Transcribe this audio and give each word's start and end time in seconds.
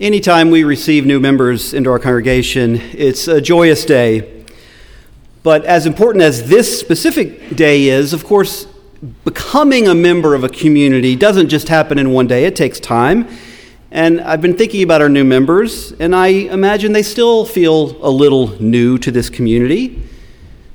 Anytime 0.00 0.50
we 0.50 0.64
receive 0.64 1.06
new 1.06 1.20
members 1.20 1.72
into 1.72 1.88
our 1.88 2.00
congregation, 2.00 2.80
it's 2.94 3.28
a 3.28 3.40
joyous 3.40 3.84
day. 3.84 4.44
But 5.44 5.64
as 5.66 5.86
important 5.86 6.24
as 6.24 6.48
this 6.48 6.80
specific 6.80 7.54
day 7.54 7.84
is, 7.84 8.12
of 8.12 8.24
course, 8.24 8.66
becoming 9.24 9.86
a 9.86 9.94
member 9.94 10.34
of 10.34 10.42
a 10.42 10.48
community 10.48 11.14
doesn't 11.14 11.48
just 11.48 11.68
happen 11.68 11.96
in 11.96 12.10
one 12.10 12.26
day, 12.26 12.44
it 12.44 12.56
takes 12.56 12.80
time. 12.80 13.28
And 13.92 14.20
I've 14.20 14.42
been 14.42 14.56
thinking 14.56 14.82
about 14.82 15.00
our 15.00 15.08
new 15.08 15.22
members, 15.22 15.92
and 15.92 16.12
I 16.12 16.26
imagine 16.26 16.92
they 16.92 17.04
still 17.04 17.44
feel 17.44 17.96
a 18.04 18.10
little 18.10 18.60
new 18.60 18.98
to 18.98 19.12
this 19.12 19.30
community. 19.30 20.02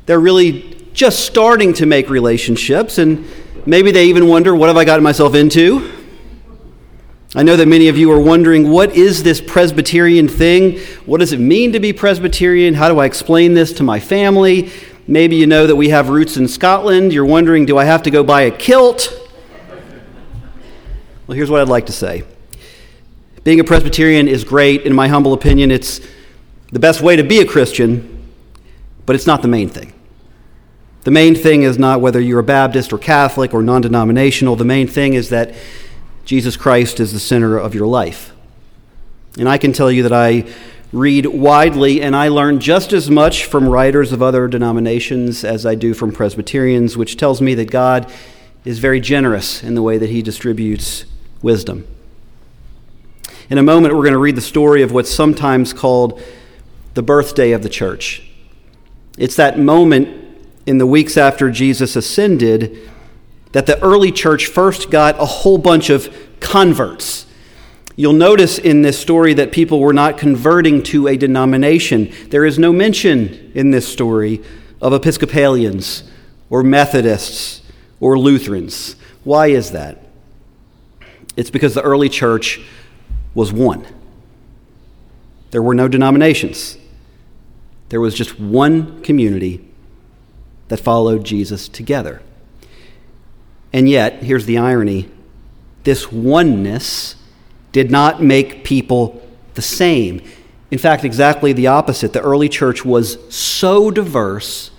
They're 0.06 0.22
really 0.22 0.78
just 0.94 1.26
starting 1.26 1.74
to 1.74 1.86
make 1.86 2.10
relationships, 2.10 2.98
and 2.98 3.26
maybe 3.66 3.92
they 3.92 4.06
even 4.06 4.30
wonder, 4.30 4.56
what 4.56 4.68
have 4.68 4.78
I 4.78 4.86
gotten 4.86 5.04
myself 5.04 5.36
into? 5.36 5.99
I 7.36 7.44
know 7.44 7.56
that 7.58 7.68
many 7.68 7.90
of 7.90 7.98
you 7.98 8.12
are 8.12 8.20
wondering 8.20 8.72
what 8.72 8.96
is 8.96 9.22
this 9.22 9.40
Presbyterian 9.40 10.28
thing? 10.28 10.80
What 11.06 11.20
does 11.20 11.32
it 11.32 11.40
mean 11.40 11.74
to 11.74 11.80
be 11.80 11.94
Presbyterian? 11.94 12.74
How 12.74 12.90
do 12.90 12.98
I 12.98 13.06
explain 13.06 13.54
this 13.54 13.72
to 13.74 13.84
my 13.84 14.00
family? 14.00 14.72
Maybe 15.08 15.36
you 15.36 15.46
know 15.46 15.68
that 15.68 15.76
we 15.76 15.90
have 15.90 16.10
roots 16.10 16.38
in 16.38 16.48
Scotland. 16.48 17.14
You're 17.14 17.26
wondering, 17.26 17.68
do 17.68 17.78
I 17.78 17.86
have 17.86 18.02
to 18.04 18.12
go 18.12 18.24
buy 18.24 18.42
a 18.42 18.52
kilt? 18.52 19.14
Well, 21.28 21.36
here's 21.36 21.52
what 21.52 21.62
I'd 21.62 21.68
like 21.68 21.86
to 21.86 21.92
say 21.92 22.24
Being 23.44 23.60
a 23.60 23.64
Presbyterian 23.64 24.28
is 24.28 24.44
great. 24.44 24.82
In 24.82 24.96
my 24.96 25.08
humble 25.08 25.34
opinion, 25.34 25.70
it's 25.70 26.02
the 26.72 26.80
best 26.80 27.02
way 27.02 27.16
to 27.16 27.24
be 27.24 27.42
a 27.42 27.46
Christian, 27.46 28.28
but 29.06 29.16
it's 29.16 29.28
not 29.28 29.44
the 29.44 29.48
main 29.48 29.70
thing. 29.70 29.94
The 31.04 31.12
main 31.12 31.36
thing 31.36 31.62
is 31.62 31.78
not 31.78 32.02
whether 32.02 32.20
you're 32.20 32.40
a 32.40 32.44
Baptist 32.44 32.92
or 32.92 32.98
Catholic 32.98 33.54
or 33.54 33.62
non 33.62 33.82
denominational. 33.82 34.56
The 34.56 34.66
main 34.66 34.88
thing 34.88 35.14
is 35.14 35.30
that 35.30 35.54
Jesus 36.30 36.56
Christ 36.56 37.00
is 37.00 37.12
the 37.12 37.20
center 37.20 37.58
of 37.58 37.74
your 37.74 37.88
life. 37.88 38.34
And 39.40 39.50
I 39.50 39.58
can 39.58 39.74
tell 39.74 39.92
you 39.92 40.04
that 40.04 40.14
I 40.14 40.46
read 40.94 41.26
widely 41.26 42.04
and 42.04 42.16
I 42.16 42.28
learn 42.28 42.60
just 42.60 42.94
as 42.94 43.10
much 43.10 43.46
from 43.46 43.68
writers 43.68 44.12
of 44.12 44.22
other 44.22 44.48
denominations 44.48 45.44
as 45.44 45.66
I 45.66 45.74
do 45.74 45.96
from 45.96 46.12
Presbyterians, 46.12 46.96
which 46.96 47.18
tells 47.18 47.42
me 47.42 47.56
that 47.56 47.72
God 47.72 48.14
is 48.64 48.78
very 48.78 49.00
generous 49.00 49.64
in 49.64 49.74
the 49.74 49.82
way 49.82 49.98
that 49.98 50.12
he 50.12 50.22
distributes 50.22 51.06
wisdom. 51.42 51.88
In 53.50 53.58
a 53.58 53.64
moment, 53.64 53.96
we're 53.96 54.04
going 54.04 54.14
to 54.14 54.20
read 54.20 54.36
the 54.36 54.42
story 54.42 54.84
of 54.84 54.92
what's 54.92 55.10
sometimes 55.10 55.74
called 55.74 56.22
the 56.94 57.02
birthday 57.02 57.54
of 57.54 57.64
the 57.64 57.70
church. 57.70 58.22
It's 59.18 59.36
that 59.38 59.58
moment 59.58 60.38
in 60.68 60.78
the 60.78 60.86
weeks 60.86 61.18
after 61.18 61.50
Jesus 61.50 61.96
ascended 61.96 62.88
that 63.52 63.66
the 63.66 63.82
early 63.82 64.12
church 64.12 64.48
first 64.48 64.92
got 64.92 65.20
a 65.20 65.26
whole 65.26 65.58
bunch 65.58 65.90
of 65.90 66.14
converts. 66.40 67.26
You'll 67.96 68.14
notice 68.14 68.58
in 68.58 68.82
this 68.82 68.98
story 68.98 69.34
that 69.34 69.52
people 69.52 69.80
were 69.80 69.94
not 69.94 70.18
converting 70.18 70.84
to 70.84 71.08
a 71.08 71.18
denomination. 71.18 72.14
There 72.30 72.46
is 72.46 72.58
no 72.58 72.72
mention 72.72 73.52
in 73.54 73.72
this 73.72 73.88
story 73.88 74.42
of 74.82 74.94
Episcopalians 74.94 76.10
or 76.50 76.64
Methodists 76.64 77.62
or 78.00 78.18
Lutherans. 78.18 78.96
Why 79.24 79.48
is 79.48 79.72
that? 79.72 79.98
It's 81.36 81.50
because 81.50 81.74
the 81.74 81.82
early 81.82 82.10
church 82.10 82.62
was 83.34 83.52
one. 83.52 83.86
There 85.52 85.62
were 85.62 85.76
no 85.76 85.88
denominations, 85.88 86.78
there 87.90 88.00
was 88.00 88.14
just 88.14 88.40
one 88.40 89.02
community 89.02 89.66
that 90.68 90.78
followed 90.78 91.24
Jesus 91.24 91.68
together. 91.68 92.22
And 93.72 93.88
yet, 93.88 94.24
here's 94.24 94.46
the 94.46 94.58
irony 94.58 95.10
this 95.84 96.12
oneness 96.12 97.16
did 97.72 97.90
not 97.90 98.22
make 98.22 98.64
people 98.64 99.26
the 99.54 99.62
same. 99.62 100.22
In 100.72 100.78
fact, 100.78 101.04
exactly 101.04 101.54
the 101.54 101.68
opposite. 101.68 102.14
The 102.14 102.22
early 102.22 102.50
church 102.50 102.84
was 102.84 103.18
so 103.34 103.90
diverse 103.90 104.72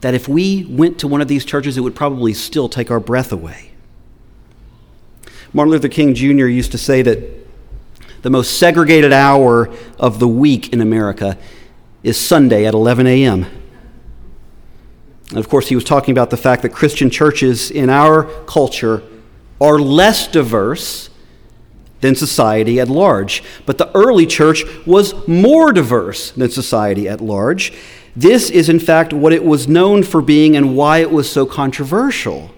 that 0.00 0.14
if 0.14 0.28
we 0.28 0.64
went 0.64 0.98
to 1.00 1.08
one 1.08 1.20
of 1.20 1.28
these 1.28 1.44
churches, 1.44 1.76
it 1.76 1.80
would 1.80 1.96
probably 1.96 2.34
still 2.34 2.68
take 2.68 2.90
our 2.90 3.00
breath 3.00 3.32
away. 3.32 3.72
Martin 5.52 5.72
Luther 5.72 5.88
King 5.88 6.14
Jr. 6.14 6.46
used 6.46 6.72
to 6.72 6.78
say 6.78 7.02
that 7.02 7.46
the 8.22 8.30
most 8.30 8.58
segregated 8.58 9.12
hour 9.12 9.72
of 9.98 10.18
the 10.18 10.28
week 10.28 10.72
in 10.72 10.80
America 10.80 11.38
is 12.02 12.18
Sunday 12.18 12.66
at 12.66 12.74
11 12.74 13.06
a.m. 13.06 13.46
And 15.30 15.38
of 15.38 15.48
course, 15.48 15.68
he 15.68 15.74
was 15.74 15.84
talking 15.84 16.12
about 16.12 16.30
the 16.30 16.36
fact 16.36 16.62
that 16.62 16.70
Christian 16.70 17.10
churches 17.10 17.70
in 17.70 17.90
our 17.90 18.24
culture 18.44 19.02
are 19.60 19.78
less 19.78 20.26
diverse 20.26 21.10
than 22.00 22.14
society 22.14 22.80
at 22.80 22.88
large. 22.88 23.42
But 23.66 23.78
the 23.78 23.94
early 23.94 24.26
church 24.26 24.64
was 24.86 25.26
more 25.26 25.72
diverse 25.72 26.30
than 26.30 26.50
society 26.50 27.08
at 27.08 27.20
large. 27.20 27.72
This 28.16 28.50
is, 28.50 28.68
in 28.68 28.80
fact, 28.80 29.12
what 29.12 29.32
it 29.32 29.44
was 29.44 29.68
known 29.68 30.02
for 30.02 30.22
being 30.22 30.56
and 30.56 30.76
why 30.76 30.98
it 30.98 31.10
was 31.10 31.30
so 31.30 31.44
controversial. 31.44 32.50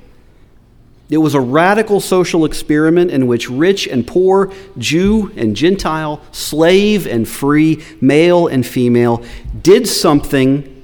It 1.08 1.18
was 1.18 1.34
a 1.34 1.40
radical 1.40 2.00
social 2.00 2.44
experiment 2.44 3.10
in 3.10 3.26
which 3.26 3.50
rich 3.50 3.88
and 3.88 4.06
poor, 4.06 4.52
Jew 4.78 5.32
and 5.36 5.56
Gentile, 5.56 6.22
slave 6.30 7.06
and 7.06 7.26
free, 7.26 7.82
male 8.00 8.46
and 8.46 8.64
female, 8.64 9.24
did 9.60 9.88
something 9.88 10.79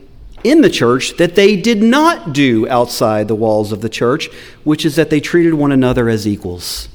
in 0.46 0.60
the 0.60 0.70
church 0.70 1.16
that 1.16 1.34
they 1.34 1.56
did 1.56 1.82
not 1.82 2.32
do 2.32 2.68
outside 2.68 3.26
the 3.26 3.34
walls 3.34 3.72
of 3.72 3.80
the 3.80 3.88
church, 3.88 4.28
which 4.64 4.84
is 4.84 4.96
that 4.96 5.10
they 5.10 5.20
treated 5.20 5.54
one 5.54 5.72
another 5.72 6.08
as 6.08 6.26
equals. 6.26 6.88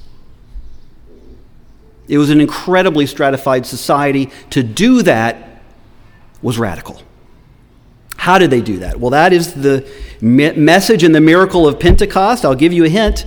It 2.08 2.18
was 2.18 2.30
an 2.30 2.42
incredibly 2.42 3.06
stratified 3.06 3.66
society. 3.66 4.30
To 4.52 4.64
do 4.64 5.02
that 5.04 5.62
was 6.42 6.58
radical. 6.58 7.02
How 8.18 8.38
did 8.38 8.52
they 8.52 8.62
do 8.62 8.80
that? 8.80 9.00
Well, 9.00 9.12
that 9.12 9.34
is 9.34 9.54
the 9.54 9.90
me- 10.22 10.54
message 10.54 11.04
and 11.04 11.14
the 11.14 11.22
miracle 11.22 11.68
of 11.68 11.80
Pentecost. 11.80 12.46
I'll 12.46 12.56
give 12.56 12.74
you 12.74 12.86
a 12.86 12.90
hint. 12.90 13.26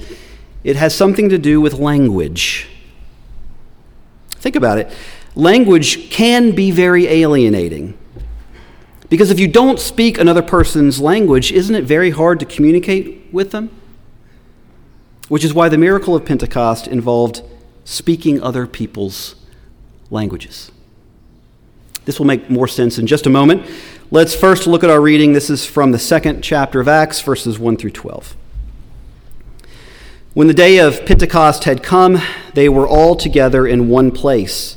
It 0.63 0.77
has 0.77 0.95
something 0.95 1.29
to 1.31 1.39
do 1.39 1.61
with 1.61 1.75
language. 1.75 2.69
Think 4.37 4.57
about 4.57 4.79
it. 4.79 4.91
Language 5.35 6.11
can 6.11 6.53
be 6.53 6.71
very 6.71 7.07
alienating. 7.09 7.99
Because 9.09 9.31
if 9.31 9.39
you 9.39 9.49
don't 9.49 9.79
speak 9.79 10.19
another 10.19 10.43
person's 10.43 11.01
language, 11.01 11.53
isn't 11.53 11.75
it 11.75 11.85
very 11.85 12.11
hard 12.11 12.41
to 12.41 12.47
communicate 12.47 13.27
with 13.33 13.51
them? 13.51 13.71
Which 15.29 15.45
is 15.45 15.55
why 15.55 15.69
the 15.69 15.79
miracle 15.79 16.15
of 16.15 16.25
Pentecost 16.25 16.87
involved 16.87 17.43
speaking 17.85 18.43
other 18.43 18.67
people's 18.67 19.37
languages. 20.11 20.71
This 22.05 22.19
will 22.19 22.27
make 22.27 22.51
more 22.51 22.69
sense 22.69 22.99
in 22.99 23.07
just 23.07 23.27
a 23.27 23.31
moment. 23.31 23.67
Let's 24.11 24.35
first 24.35 24.67
look 24.67 24.85
at 24.85 24.91
our 24.91 25.01
reading. 25.01 25.33
This 25.33 25.49
is 25.49 25.65
from 25.65 25.93
the 25.93 25.99
second 25.99 26.43
chapter 26.43 26.81
of 26.81 26.89
Acts, 26.89 27.21
verses 27.21 27.59
1 27.59 27.77
through 27.77 27.91
12. 27.91 28.37
When 30.35 30.47
the 30.47 30.55
day 30.55 30.79
of 30.79 31.07
Pentecost 31.07 31.65
had 31.65 31.83
come, 31.83 32.21
they 32.55 32.69
were 32.69 32.89
all 32.89 33.17
together 33.17 33.67
in 33.67 33.89
one 33.89 34.11
place. 34.11 34.77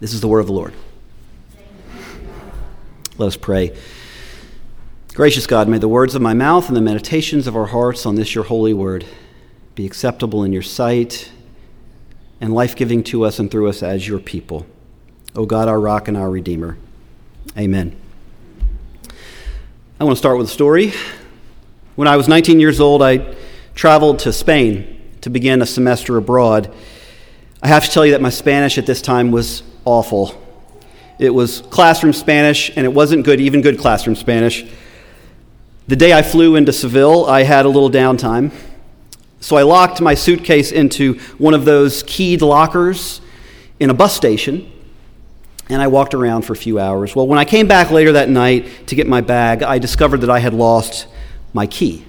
This 0.00 0.12
is 0.12 0.20
the 0.20 0.28
word 0.28 0.40
of 0.40 0.46
the 0.46 0.52
Lord. 0.52 0.74
Let 3.16 3.26
us 3.28 3.36
pray. 3.36 3.74
Gracious 5.14 5.46
God, 5.46 5.68
may 5.68 5.78
the 5.78 5.88
words 5.88 6.14
of 6.14 6.20
my 6.20 6.34
mouth 6.34 6.68
and 6.68 6.76
the 6.76 6.82
meditations 6.82 7.46
of 7.46 7.56
our 7.56 7.66
hearts 7.66 8.04
on 8.04 8.16
this 8.16 8.34
your 8.34 8.44
holy 8.44 8.74
word 8.74 9.06
be 9.74 9.86
acceptable 9.86 10.44
in 10.44 10.52
your 10.52 10.60
sight 10.60 11.32
and 12.42 12.52
life 12.52 12.76
giving 12.76 13.02
to 13.04 13.24
us 13.24 13.38
and 13.38 13.50
through 13.50 13.70
us 13.70 13.82
as 13.82 14.06
your 14.06 14.18
people. 14.18 14.66
O 15.34 15.46
God, 15.46 15.66
our 15.68 15.80
rock 15.80 16.08
and 16.08 16.16
our 16.16 16.28
redeemer. 16.28 16.76
Amen. 17.56 17.96
I 19.98 20.04
want 20.04 20.14
to 20.14 20.18
start 20.18 20.36
with 20.36 20.48
a 20.48 20.52
story. 20.52 20.92
When 21.94 22.06
I 22.06 22.18
was 22.18 22.28
19 22.28 22.60
years 22.60 22.80
old, 22.80 23.00
I 23.00 23.34
traveled 23.74 24.18
to 24.20 24.32
Spain 24.34 25.00
to 25.22 25.30
begin 25.30 25.62
a 25.62 25.66
semester 25.66 26.18
abroad. 26.18 26.70
I 27.62 27.68
have 27.68 27.86
to 27.86 27.90
tell 27.90 28.04
you 28.04 28.12
that 28.12 28.20
my 28.20 28.28
Spanish 28.28 28.76
at 28.76 28.84
this 28.84 29.00
time 29.00 29.30
was 29.30 29.62
awful. 29.86 30.34
It 31.18 31.30
was 31.30 31.62
classroom 31.62 32.12
Spanish, 32.12 32.70
and 32.76 32.84
it 32.84 32.92
wasn't 32.92 33.24
good, 33.24 33.40
even 33.40 33.62
good 33.62 33.78
classroom 33.78 34.16
Spanish. 34.16 34.66
The 35.88 35.96
day 35.96 36.12
I 36.12 36.20
flew 36.20 36.56
into 36.56 36.72
Seville, 36.74 37.24
I 37.24 37.44
had 37.44 37.64
a 37.64 37.68
little 37.70 37.90
downtime. 37.90 38.52
So 39.40 39.56
I 39.56 39.62
locked 39.62 40.00
my 40.00 40.14
suitcase 40.14 40.72
into 40.72 41.14
one 41.38 41.54
of 41.54 41.64
those 41.64 42.02
keyed 42.02 42.42
lockers 42.42 43.22
in 43.80 43.88
a 43.88 43.94
bus 43.94 44.14
station, 44.14 44.70
and 45.70 45.80
I 45.80 45.86
walked 45.86 46.12
around 46.12 46.42
for 46.42 46.52
a 46.52 46.56
few 46.56 46.78
hours. 46.78 47.14
Well, 47.14 47.26
when 47.26 47.38
I 47.38 47.44
came 47.44 47.68
back 47.68 47.90
later 47.90 48.12
that 48.12 48.28
night 48.28 48.88
to 48.88 48.94
get 48.94 49.06
my 49.06 49.20
bag, 49.20 49.62
I 49.62 49.78
discovered 49.78 50.18
that 50.18 50.30
I 50.30 50.40
had 50.40 50.52
lost 50.52 51.06
my 51.52 51.66
key. 51.66 52.04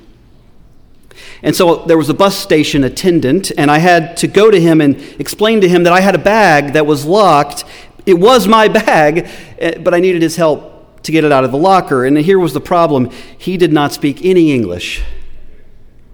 And 1.43 1.55
so 1.55 1.85
there 1.85 1.97
was 1.97 2.09
a 2.09 2.13
bus 2.13 2.37
station 2.37 2.83
attendant, 2.83 3.51
and 3.57 3.69
I 3.69 3.77
had 3.77 4.17
to 4.17 4.27
go 4.27 4.49
to 4.49 4.59
him 4.59 4.81
and 4.81 4.95
explain 5.19 5.61
to 5.61 5.69
him 5.69 5.83
that 5.83 5.93
I 5.93 6.01
had 6.01 6.15
a 6.15 6.19
bag 6.19 6.73
that 6.73 6.85
was 6.85 7.05
locked 7.05 7.63
it 8.07 8.17
was 8.17 8.47
my 8.47 8.67
bag, 8.85 9.29
eh, 9.59 9.77
but 9.77 9.93
I 9.93 9.99
needed 9.99 10.23
his 10.23 10.37
help 10.37 11.03
to 11.03 11.11
get 11.11 11.23
it 11.23 11.31
out 11.31 11.43
of 11.43 11.51
the 11.51 11.57
locker. 11.57 12.05
And 12.05 12.17
here 12.17 12.39
was 12.39 12.53
the 12.53 12.61
problem 12.61 13.11
he 13.37 13.57
did 13.57 13.71
not 13.71 13.93
speak 13.93 14.25
any 14.25 14.51
English. 14.51 15.03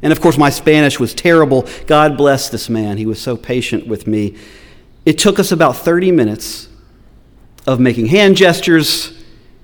And 0.02 0.12
of 0.12 0.20
course, 0.20 0.38
my 0.38 0.50
Spanish 0.50 1.00
was 1.00 1.14
terrible. 1.14 1.66
God 1.88 2.18
bless 2.18 2.50
this 2.50 2.70
man. 2.70 2.98
He 2.98 3.06
was 3.06 3.22
so 3.22 3.38
patient 3.38 3.88
with 3.88 4.06
me. 4.06 4.36
It 5.06 5.18
took 5.18 5.40
us 5.40 5.52
about 5.52 5.78
30 5.78 6.12
minutes 6.12 6.68
of 7.66 7.80
making 7.80 8.08
hand 8.08 8.36
gestures 8.36 9.18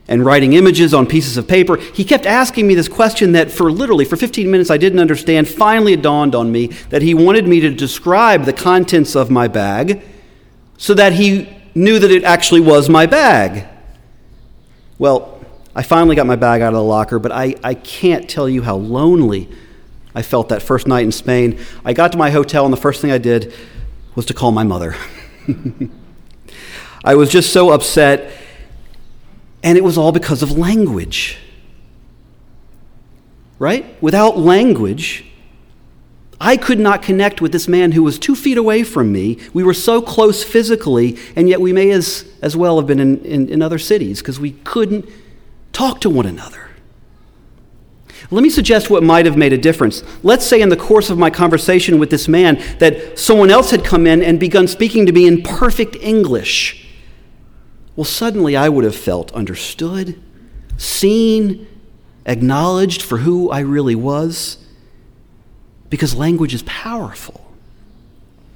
and 0.10 0.26
writing 0.26 0.54
images 0.54 0.94
on 0.94 1.06
pieces 1.06 1.38
of 1.38 1.48
paper. 1.48 1.78
He 1.78 2.04
kept 2.04 2.26
asking 2.26 2.68
me 2.68 2.76
this 2.76 2.90
question 2.90 3.32
that 3.34 3.52
for 3.52 3.72
literally 3.72 4.04
for 4.04 4.18
15 4.18 4.50
minutes 4.52 4.70
I 4.70 4.78
didn't 4.78 5.00
understand. 5.00 5.48
Finally 5.48 5.94
it 5.94 6.02
dawned 6.02 6.36
on 6.36 6.52
me 6.52 6.68
that 6.90 7.02
he 7.02 7.14
wanted 7.14 7.48
me 7.48 7.62
to 7.62 7.70
describe 7.70 8.44
the 8.44 8.52
contents 8.52 9.16
of 9.16 9.30
my 9.30 9.48
bag 9.48 10.02
so 10.78 10.94
that 10.96 11.14
he 11.14 11.48
knew 11.76 12.00
that 12.00 12.12
it 12.12 12.24
actually 12.24 12.60
was 12.60 12.90
my 12.90 13.06
bag. 13.06 13.68
Well, 14.98 15.40
I 15.76 15.84
finally 15.84 16.16
got 16.16 16.26
my 16.26 16.36
bag 16.36 16.62
out 16.62 16.70
of 16.70 16.80
the 16.80 16.84
locker, 16.84 17.20
but 17.20 17.32
I, 17.32 17.56
I 17.64 17.76
can't 17.76 18.28
tell 18.28 18.50
you 18.50 18.64
how 18.64 18.76
lonely 18.76 19.48
I 20.16 20.24
felt 20.24 20.50
that 20.50 20.64
first 20.64 20.88
night 20.88 21.06
in 21.06 21.12
Spain. 21.12 21.60
I 21.86 21.94
got 21.94 22.12
to 22.14 22.18
my 22.18 22.32
hotel, 22.32 22.66
and 22.66 22.74
the 22.74 22.78
first 22.78 23.00
thing 23.00 23.12
I 23.12 23.20
did 23.20 23.54
was 24.16 24.26
to 24.26 24.34
call 24.34 24.52
my 24.52 24.64
mother. 24.64 24.96
I 27.06 27.16
was 27.16 27.30
just 27.30 27.54
so 27.54 27.70
upset, 27.70 28.32
and 29.64 29.78
it 29.78 29.84
was 29.84 29.98
all 29.98 30.12
because 30.12 30.42
of 30.42 30.58
language. 30.58 31.38
Right? 33.58 34.02
Without 34.02 34.38
language, 34.38 35.26
I 36.42 36.56
could 36.56 36.80
not 36.80 37.02
connect 37.02 37.42
with 37.42 37.52
this 37.52 37.68
man 37.68 37.92
who 37.92 38.04
was 38.04 38.18
two 38.18 38.36
feet 38.36 38.58
away 38.58 38.84
from 38.84 39.12
me. 39.12 39.38
We 39.54 39.64
were 39.64 39.74
so 39.74 40.02
close 40.02 40.44
physically, 40.44 41.18
and 41.36 41.50
yet 41.50 41.60
we 41.60 41.74
may 41.74 41.92
as, 41.92 42.32
as 42.42 42.56
well 42.56 42.78
have 42.78 42.88
been 42.88 43.02
in, 43.02 43.24
in, 43.26 43.50
in 43.50 43.62
other 43.62 43.80
cities 43.80 44.20
because 44.20 44.40
we 44.40 44.52
couldn't 44.52 45.10
talk 45.74 46.00
to 46.02 46.10
one 46.10 46.26
another. 46.26 46.70
Let 48.32 48.44
me 48.44 48.50
suggest 48.50 48.90
what 48.90 49.04
might 49.04 49.26
have 49.26 49.36
made 49.36 49.54
a 49.54 49.58
difference. 49.58 50.04
Let's 50.24 50.46
say, 50.46 50.62
in 50.62 50.70
the 50.70 50.78
course 50.78 51.10
of 51.10 51.18
my 51.18 51.30
conversation 51.30 52.00
with 52.00 52.12
this 52.12 52.28
man, 52.28 52.62
that 52.78 53.18
someone 53.18 53.50
else 53.50 53.72
had 53.72 53.84
come 53.84 54.06
in 54.06 54.22
and 54.22 54.40
begun 54.40 54.68
speaking 54.68 55.06
to 55.08 55.12
me 55.12 55.28
in 55.28 55.42
perfect 55.42 55.96
English. 55.96 56.89
Well, 58.00 58.06
suddenly 58.06 58.56
I 58.56 58.70
would 58.70 58.86
have 58.86 58.96
felt 58.96 59.30
understood, 59.34 60.18
seen, 60.78 61.68
acknowledged 62.26 63.02
for 63.02 63.18
who 63.18 63.52
I 63.52 63.60
really 63.60 63.94
was 63.94 64.58
because 65.90 66.16
language 66.16 66.54
is 66.54 66.64
powerful. 66.64 67.52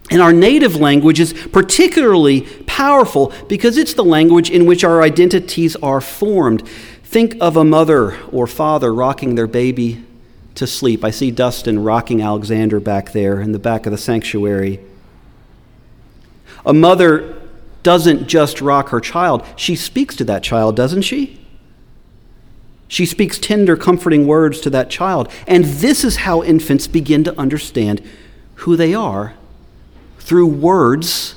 And 0.09 0.21
our 0.21 0.31
native 0.31 0.77
language 0.77 1.19
is 1.19 1.33
particularly 1.33 2.43
powerful 2.67 3.33
because 3.49 3.75
it's 3.75 3.93
the 3.93 4.05
language 4.05 4.49
in 4.49 4.65
which 4.65 4.85
our 4.85 5.01
identities 5.01 5.75
are 5.75 5.99
formed. 5.99 6.65
Think 7.03 7.35
of 7.41 7.57
a 7.57 7.65
mother 7.65 8.17
or 8.31 8.47
father 8.47 8.93
rocking 8.93 9.35
their 9.35 9.45
baby 9.45 10.05
to 10.55 10.65
sleep. 10.65 11.03
I 11.03 11.11
see 11.11 11.31
Dustin 11.31 11.83
rocking 11.83 12.21
Alexander 12.21 12.79
back 12.79 13.11
there 13.11 13.41
in 13.41 13.51
the 13.51 13.59
back 13.59 13.85
of 13.85 13.91
the 13.91 13.97
sanctuary. 13.97 14.79
A 16.65 16.73
mother 16.73 17.42
doesn't 17.83 18.27
just 18.27 18.61
rock 18.61 18.89
her 18.89 18.99
child, 18.99 19.45
she 19.55 19.75
speaks 19.75 20.15
to 20.15 20.23
that 20.25 20.43
child, 20.43 20.75
doesn't 20.75 21.03
she? 21.03 21.39
She 22.87 23.05
speaks 23.05 23.39
tender, 23.39 23.75
comforting 23.75 24.27
words 24.27 24.61
to 24.61 24.69
that 24.69 24.89
child. 24.89 25.31
And 25.47 25.65
this 25.65 26.03
is 26.03 26.17
how 26.17 26.43
infants 26.43 26.87
begin 26.87 27.23
to 27.23 27.39
understand 27.39 28.01
who 28.55 28.75
they 28.75 28.93
are 28.93 29.33
through 30.19 30.47
words 30.47 31.35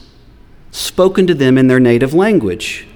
spoken 0.70 1.26
to 1.26 1.34
them 1.34 1.56
in 1.56 1.66
their 1.66 1.80
native 1.80 2.12
language. 2.12 2.86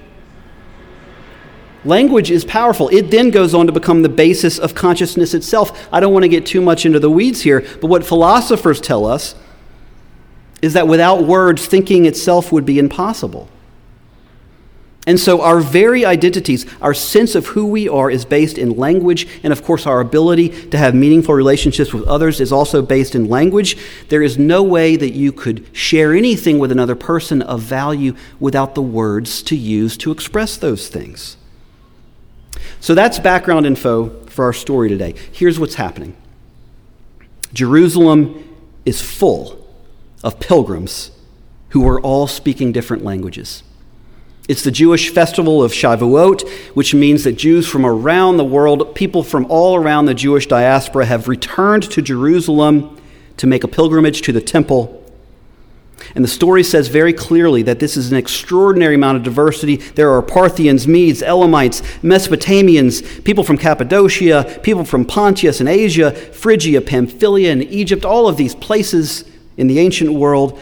Language 1.84 2.30
is 2.30 2.44
powerful. 2.44 2.88
It 2.90 3.10
then 3.10 3.30
goes 3.30 3.54
on 3.54 3.66
to 3.66 3.72
become 3.72 4.02
the 4.02 4.10
basis 4.10 4.58
of 4.58 4.74
consciousness 4.74 5.32
itself. 5.32 5.88
I 5.90 5.98
don't 5.98 6.12
want 6.12 6.24
to 6.24 6.28
get 6.28 6.44
too 6.44 6.60
much 6.60 6.84
into 6.84 7.00
the 7.00 7.10
weeds 7.10 7.40
here, 7.40 7.66
but 7.80 7.86
what 7.86 8.04
philosophers 8.04 8.80
tell 8.80 9.06
us 9.06 9.34
is 10.62 10.74
that 10.74 10.88
without 10.88 11.24
words, 11.24 11.66
thinking 11.66 12.06
itself 12.06 12.52
would 12.52 12.66
be 12.66 12.78
impossible. 12.78 13.48
And 15.06 15.18
so, 15.18 15.40
our 15.40 15.60
very 15.60 16.04
identities, 16.04 16.66
our 16.82 16.92
sense 16.92 17.34
of 17.34 17.46
who 17.48 17.66
we 17.66 17.88
are, 17.88 18.10
is 18.10 18.26
based 18.26 18.58
in 18.58 18.76
language. 18.76 19.26
And 19.42 19.50
of 19.50 19.64
course, 19.64 19.86
our 19.86 20.00
ability 20.00 20.50
to 20.68 20.78
have 20.78 20.94
meaningful 20.94 21.34
relationships 21.34 21.94
with 21.94 22.06
others 22.06 22.38
is 22.38 22.52
also 22.52 22.82
based 22.82 23.14
in 23.14 23.26
language. 23.26 23.78
There 24.08 24.22
is 24.22 24.38
no 24.38 24.62
way 24.62 24.96
that 24.96 25.14
you 25.14 25.32
could 25.32 25.66
share 25.74 26.12
anything 26.12 26.58
with 26.58 26.70
another 26.70 26.94
person 26.94 27.40
of 27.40 27.60
value 27.62 28.14
without 28.38 28.74
the 28.74 28.82
words 28.82 29.42
to 29.44 29.56
use 29.56 29.96
to 29.96 30.12
express 30.12 30.58
those 30.58 30.88
things. 30.88 31.38
So, 32.78 32.94
that's 32.94 33.18
background 33.18 33.64
info 33.66 34.10
for 34.26 34.44
our 34.44 34.52
story 34.52 34.90
today. 34.90 35.14
Here's 35.32 35.58
what's 35.58 35.76
happening 35.76 36.14
Jerusalem 37.54 38.46
is 38.84 39.00
full 39.00 39.59
of 40.22 40.40
pilgrims 40.40 41.10
who 41.70 41.80
were 41.80 42.00
all 42.00 42.26
speaking 42.26 42.72
different 42.72 43.04
languages. 43.04 43.62
It's 44.48 44.64
the 44.64 44.72
Jewish 44.72 45.10
festival 45.10 45.62
of 45.62 45.70
Shavuot, 45.70 46.48
which 46.74 46.92
means 46.92 47.22
that 47.22 47.36
Jews 47.36 47.68
from 47.68 47.86
around 47.86 48.36
the 48.36 48.44
world, 48.44 48.94
people 48.96 49.22
from 49.22 49.46
all 49.48 49.76
around 49.76 50.06
the 50.06 50.14
Jewish 50.14 50.48
diaspora, 50.48 51.06
have 51.06 51.28
returned 51.28 51.84
to 51.90 52.02
Jerusalem 52.02 53.00
to 53.36 53.46
make 53.46 53.62
a 53.62 53.68
pilgrimage 53.68 54.22
to 54.22 54.32
the 54.32 54.40
temple. 54.40 54.96
And 56.14 56.24
the 56.24 56.28
story 56.28 56.64
says 56.64 56.88
very 56.88 57.12
clearly 57.12 57.62
that 57.62 57.78
this 57.78 57.96
is 57.96 58.10
an 58.10 58.16
extraordinary 58.16 58.96
amount 58.96 59.18
of 59.18 59.22
diversity. 59.22 59.76
There 59.76 60.10
are 60.10 60.22
Parthians, 60.22 60.88
Medes, 60.88 61.22
Elamites, 61.22 61.82
Mesopotamians, 62.02 63.22
people 63.24 63.44
from 63.44 63.56
Cappadocia, 63.56 64.60
people 64.64 64.84
from 64.84 65.04
Pontus 65.04 65.60
and 65.60 65.68
Asia, 65.68 66.10
Phrygia, 66.10 66.80
Pamphylia, 66.80 67.52
and 67.52 67.62
Egypt, 67.62 68.04
all 68.04 68.26
of 68.26 68.36
these 68.36 68.56
places 68.56 69.24
in 69.60 69.68
the 69.68 69.78
ancient 69.78 70.12
world 70.12 70.60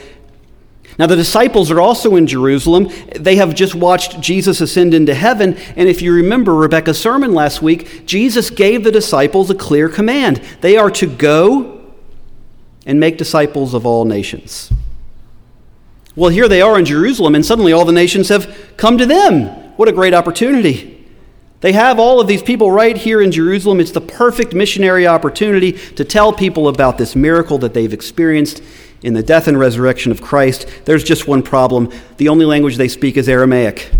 now, 0.98 1.06
the 1.06 1.14
disciples 1.14 1.70
are 1.70 1.80
also 1.80 2.16
in 2.16 2.26
Jerusalem. 2.26 2.90
They 3.14 3.36
have 3.36 3.54
just 3.54 3.76
watched 3.76 4.20
Jesus 4.20 4.60
ascend 4.60 4.94
into 4.94 5.14
heaven. 5.14 5.56
And 5.76 5.88
if 5.88 6.02
you 6.02 6.12
remember 6.12 6.56
Rebecca's 6.56 7.00
sermon 7.00 7.32
last 7.34 7.62
week, 7.62 8.04
Jesus 8.04 8.50
gave 8.50 8.82
the 8.82 8.90
disciples 8.90 9.48
a 9.48 9.54
clear 9.54 9.88
command 9.88 10.42
they 10.60 10.76
are 10.76 10.90
to 10.92 11.06
go 11.06 11.94
and 12.84 12.98
make 12.98 13.16
disciples 13.16 13.74
of 13.74 13.86
all 13.86 14.04
nations. 14.04 14.72
Well, 16.16 16.30
here 16.30 16.48
they 16.48 16.62
are 16.62 16.76
in 16.76 16.84
Jerusalem, 16.84 17.36
and 17.36 17.46
suddenly 17.46 17.72
all 17.72 17.84
the 17.84 17.92
nations 17.92 18.28
have 18.28 18.74
come 18.76 18.98
to 18.98 19.06
them. 19.06 19.44
What 19.76 19.88
a 19.88 19.92
great 19.92 20.14
opportunity! 20.14 20.96
They 21.60 21.72
have 21.72 21.98
all 21.98 22.20
of 22.20 22.28
these 22.28 22.42
people 22.42 22.70
right 22.70 22.96
here 22.96 23.20
in 23.20 23.30
Jerusalem. 23.30 23.78
It's 23.78 23.90
the 23.90 24.00
perfect 24.00 24.52
missionary 24.52 25.06
opportunity 25.06 25.72
to 25.72 26.04
tell 26.04 26.32
people 26.32 26.68
about 26.68 26.98
this 26.98 27.14
miracle 27.14 27.58
that 27.58 27.74
they've 27.74 27.92
experienced 27.92 28.62
in 29.02 29.14
the 29.14 29.22
death 29.22 29.46
and 29.48 29.58
resurrection 29.58 30.10
of 30.10 30.20
Christ, 30.20 30.66
there's 30.84 31.04
just 31.04 31.28
one 31.28 31.42
problem. 31.42 31.90
The 32.16 32.28
only 32.28 32.44
language 32.44 32.76
they 32.76 32.88
speak 32.88 33.16
is 33.16 33.28
Aramaic. 33.28 33.90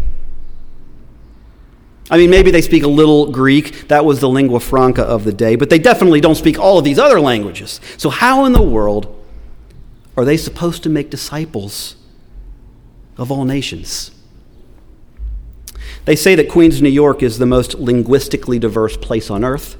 I 2.11 2.17
mean, 2.17 2.31
maybe 2.31 2.50
they 2.50 2.62
speak 2.62 2.83
a 2.83 2.88
little 2.88 3.31
Greek. 3.31 3.88
That 3.88 4.05
was 4.05 4.21
the 4.21 4.28
lingua 4.28 4.61
franca 4.61 5.02
of 5.02 5.25
the 5.25 5.33
day, 5.33 5.57
but 5.57 5.71
they 5.71 5.78
definitely 5.78 6.21
don't 6.21 6.35
speak 6.35 6.59
all 6.59 6.78
of 6.78 6.85
these 6.85 6.99
other 6.99 7.21
languages. 7.21 7.81
So, 7.97 8.09
how 8.09 8.45
in 8.47 8.52
the 8.52 8.62
world 8.62 9.14
are 10.17 10.25
they 10.25 10.37
supposed 10.37 10.83
to 10.85 10.88
make 10.88 11.11
disciples 11.11 11.97
of 13.19 13.31
all 13.31 13.45
nations? 13.45 14.11
They 16.07 16.17
say 16.17 16.35
that 16.35 16.49
Queens, 16.49 16.81
New 16.81 16.88
York 16.88 17.23
is 17.23 17.38
the 17.38 17.47
most 17.47 17.75
linguistically 17.75 18.59
diverse 18.59 18.97
place 18.97 19.31
on 19.31 19.45
earth. 19.45 19.76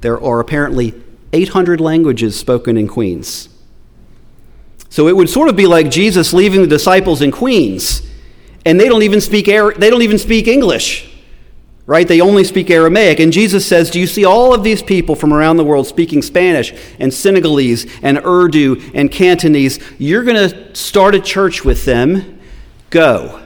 There 0.00 0.20
are 0.20 0.40
apparently 0.40 0.94
800 1.34 1.80
languages 1.80 2.38
spoken 2.38 2.78
in 2.78 2.88
Queens. 2.88 3.50
So 4.90 5.08
it 5.08 5.16
would 5.16 5.28
sort 5.28 5.48
of 5.48 5.56
be 5.56 5.66
like 5.66 5.90
Jesus 5.90 6.32
leaving 6.32 6.62
the 6.62 6.66
disciples 6.66 7.22
in 7.22 7.30
Queens, 7.30 8.02
and 8.64 8.80
they 8.80 8.88
don't 8.88 9.02
even 9.02 9.20
speak, 9.20 9.46
they 9.46 9.90
don't 9.90 10.02
even 10.02 10.18
speak 10.18 10.48
English 10.48 11.08
right? 11.88 12.06
They 12.06 12.20
only 12.20 12.44
speak 12.44 12.68
Aramaic. 12.70 13.18
And 13.18 13.32
Jesus 13.32 13.66
says, 13.66 13.90
Do 13.90 13.98
you 13.98 14.06
see 14.06 14.26
all 14.26 14.52
of 14.52 14.62
these 14.62 14.82
people 14.82 15.16
from 15.16 15.32
around 15.32 15.56
the 15.56 15.64
world 15.64 15.86
speaking 15.86 16.20
Spanish 16.20 16.74
and 17.00 17.12
Senegalese 17.12 17.86
and 18.02 18.18
Urdu 18.18 18.90
and 18.92 19.10
Cantonese? 19.10 19.80
You're 19.98 20.22
going 20.22 20.50
to 20.50 20.74
start 20.74 21.14
a 21.14 21.20
church 21.20 21.64
with 21.64 21.86
them. 21.86 22.40
Go. 22.90 23.40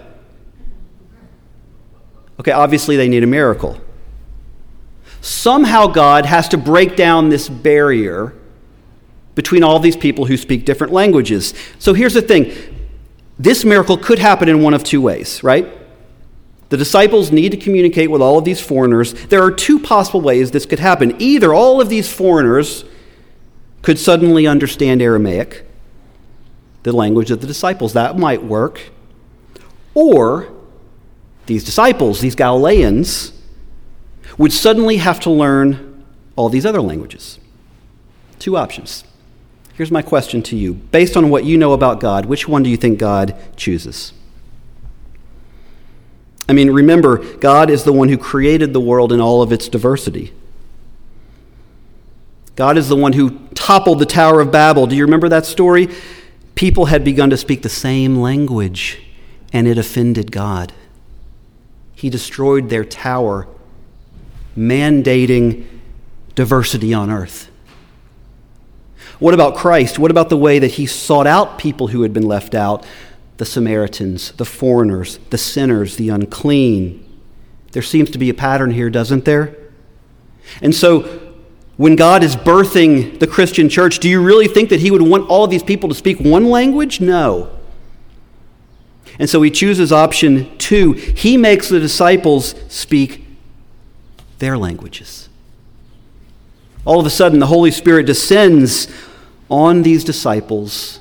Okay, 2.40 2.50
obviously 2.50 2.96
they 2.96 3.08
need 3.08 3.22
a 3.22 3.28
miracle. 3.28 3.80
Somehow 5.20 5.86
God 5.86 6.26
has 6.26 6.48
to 6.48 6.58
break 6.58 6.96
down 6.96 7.28
this 7.28 7.48
barrier 7.48 8.34
between 9.34 9.62
all 9.62 9.78
these 9.78 9.96
people 9.96 10.26
who 10.26 10.36
speak 10.36 10.64
different 10.64 10.92
languages. 10.92 11.54
So 11.78 11.94
here's 11.94 12.14
the 12.14 12.22
thing 12.22 12.52
this 13.38 13.64
miracle 13.64 13.96
could 13.96 14.18
happen 14.18 14.48
in 14.48 14.62
one 14.62 14.74
of 14.74 14.84
two 14.84 15.00
ways, 15.00 15.42
right? 15.42 15.66
The 16.68 16.76
disciples 16.76 17.30
need 17.30 17.50
to 17.50 17.58
communicate 17.58 18.10
with 18.10 18.22
all 18.22 18.38
of 18.38 18.44
these 18.44 18.60
foreigners. 18.60 19.12
There 19.26 19.42
are 19.42 19.50
two 19.50 19.78
possible 19.78 20.20
ways 20.20 20.50
this 20.50 20.64
could 20.64 20.78
happen. 20.78 21.20
Either 21.20 21.52
all 21.52 21.80
of 21.80 21.88
these 21.88 22.10
foreigners 22.10 22.84
could 23.82 23.98
suddenly 23.98 24.46
understand 24.46 25.02
Aramaic, 25.02 25.66
the 26.82 26.92
language 26.92 27.30
of 27.30 27.40
the 27.40 27.46
disciples. 27.46 27.92
That 27.92 28.16
might 28.16 28.42
work. 28.42 28.90
Or 29.94 30.50
these 31.46 31.64
disciples, 31.64 32.20
these 32.20 32.34
Galileans, 32.34 33.32
would 34.38 34.52
suddenly 34.52 34.96
have 34.96 35.20
to 35.20 35.30
learn 35.30 36.04
all 36.36 36.48
these 36.48 36.64
other 36.64 36.80
languages. 36.80 37.38
Two 38.38 38.56
options. 38.56 39.04
Here's 39.74 39.90
my 39.90 40.02
question 40.02 40.42
to 40.42 40.56
you. 40.56 40.74
Based 40.74 41.16
on 41.16 41.30
what 41.30 41.44
you 41.44 41.56
know 41.56 41.72
about 41.72 42.00
God, 42.00 42.26
which 42.26 42.46
one 42.46 42.62
do 42.62 42.70
you 42.70 42.76
think 42.76 42.98
God 42.98 43.34
chooses? 43.56 44.12
I 46.48 46.52
mean, 46.52 46.70
remember, 46.70 47.18
God 47.36 47.70
is 47.70 47.84
the 47.84 47.92
one 47.92 48.08
who 48.08 48.18
created 48.18 48.72
the 48.72 48.80
world 48.80 49.12
in 49.12 49.20
all 49.20 49.42
of 49.42 49.52
its 49.52 49.68
diversity. 49.68 50.32
God 52.56 52.76
is 52.76 52.88
the 52.88 52.96
one 52.96 53.14
who 53.14 53.38
toppled 53.54 53.98
the 53.98 54.06
Tower 54.06 54.40
of 54.40 54.52
Babel. 54.52 54.86
Do 54.86 54.94
you 54.94 55.04
remember 55.04 55.28
that 55.30 55.46
story? 55.46 55.88
People 56.54 56.86
had 56.86 57.04
begun 57.04 57.30
to 57.30 57.36
speak 57.36 57.62
the 57.62 57.70
same 57.70 58.16
language, 58.16 59.00
and 59.52 59.66
it 59.66 59.78
offended 59.78 60.30
God. 60.30 60.74
He 61.94 62.10
destroyed 62.10 62.68
their 62.68 62.84
tower, 62.84 63.46
mandating 64.56 65.66
diversity 66.34 66.92
on 66.92 67.10
earth. 67.10 67.48
What 69.22 69.34
about 69.34 69.56
Christ? 69.56 69.98
What 69.98 70.10
about 70.10 70.28
the 70.28 70.36
way 70.36 70.58
that 70.58 70.72
he 70.72 70.86
sought 70.86 71.26
out 71.26 71.58
people 71.58 71.88
who 71.88 72.02
had 72.02 72.12
been 72.12 72.26
left 72.26 72.54
out? 72.54 72.84
the 73.42 73.46
Samaritans, 73.46 74.30
the 74.32 74.44
foreigners, 74.44 75.18
the 75.30 75.36
sinners, 75.36 75.96
the 75.96 76.10
unclean. 76.10 77.04
There 77.72 77.82
seems 77.82 78.08
to 78.10 78.18
be 78.18 78.30
a 78.30 78.34
pattern 78.34 78.70
here, 78.70 78.88
doesn't 78.88 79.24
there? 79.24 79.56
And 80.60 80.72
so, 80.72 81.00
when 81.76 81.96
God 81.96 82.22
is 82.22 82.36
birthing 82.36 83.18
the 83.18 83.26
Christian 83.26 83.68
church, 83.68 83.98
do 83.98 84.08
you 84.08 84.22
really 84.22 84.46
think 84.46 84.68
that 84.68 84.78
He 84.78 84.92
would 84.92 85.02
want 85.02 85.28
all 85.28 85.42
of 85.42 85.50
these 85.50 85.64
people 85.64 85.88
to 85.88 85.94
speak 85.96 86.20
one 86.20 86.50
language? 86.50 87.00
No. 87.00 87.50
And 89.18 89.28
so 89.28 89.42
He 89.42 89.50
chooses 89.50 89.92
option 89.92 90.56
two. 90.58 90.92
He 90.92 91.36
makes 91.36 91.68
the 91.68 91.80
disciples 91.80 92.54
speak 92.68 93.26
their 94.38 94.56
languages. 94.56 95.28
All 96.84 97.00
of 97.00 97.06
a 97.06 97.10
sudden, 97.10 97.40
the 97.40 97.46
Holy 97.46 97.72
Spirit 97.72 98.06
descends 98.06 98.86
on 99.52 99.82
these 99.82 100.02
disciples 100.02 100.98